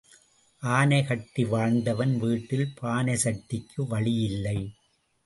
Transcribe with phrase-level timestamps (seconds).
[0.63, 4.57] ஆனை கட்டி வாழ்ந்தவன் வீட்டில் பானை சட்டிக்கு வழி இல்லை.